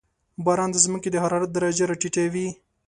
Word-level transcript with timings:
•باران 0.45 0.69
د 0.71 0.77
زمکې 0.85 1.09
د 1.11 1.15
حرارت 1.23 1.49
درجه 1.53 1.83
راټیټوي. 1.89 2.47